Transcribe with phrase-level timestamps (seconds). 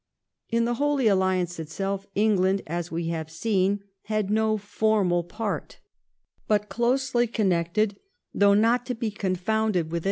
[0.49, 5.09] The ^^^^ th^ Holy Alliance itself England, as we have seen, had no for Quadruple
[5.17, 5.77] mal part.
[6.47, 7.99] But closely connected,
[8.33, 9.99] though not to be confounded with Nov.